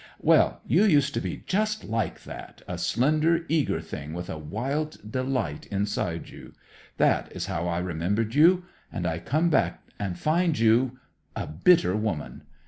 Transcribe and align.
Well, 0.19 0.61
you 0.65 0.83
used 0.85 1.13
to 1.13 1.21
be 1.21 1.43
just 1.45 1.83
like 1.83 2.23
that, 2.23 2.63
a 2.67 2.79
slender, 2.79 3.45
eager 3.47 3.79
thing 3.79 4.13
with 4.13 4.31
a 4.31 4.37
wild 4.39 4.97
delight 5.11 5.67
inside 5.67 6.27
you. 6.29 6.53
That 6.97 7.31
is 7.33 7.45
how 7.45 7.67
I 7.67 7.77
remembered 7.77 8.33
you. 8.33 8.63
And 8.91 9.05
I 9.05 9.19
come 9.19 9.51
back 9.51 9.83
and 9.99 10.17
find 10.17 10.57
you 10.57 10.97
a 11.35 11.45
bitter 11.45 11.95
woman. 11.95 12.41